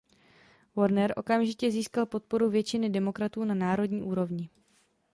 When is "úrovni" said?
4.01-4.49